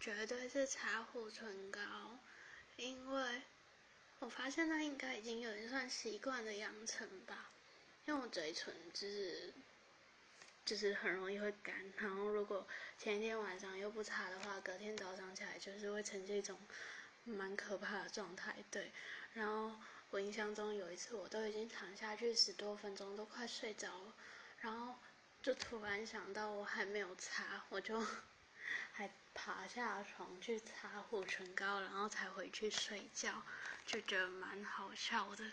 [0.00, 1.80] 绝对是擦护唇膏，
[2.76, 3.42] 因为
[4.20, 7.50] 我发现它应该已经有点算习惯的养成吧。
[8.06, 9.52] 因为我嘴唇就是
[10.64, 12.66] 就是很容易会干，然后如果
[12.96, 16.58] 前一天晚上又不擦的话，隔天早上起来就是会呈现一种
[17.24, 18.54] 蛮可怕的状态。
[18.70, 18.92] 对，
[19.34, 19.78] 然后
[20.10, 24.14] 我印象中有一次我都已经躺下去十多分钟，都快睡着了，
[24.60, 24.94] 然后
[25.42, 28.00] 就突然想到我还没有擦，我就。
[28.98, 33.44] 还爬下床去擦护唇膏，然后才回去睡觉，
[33.86, 35.44] 就觉得蛮好笑的。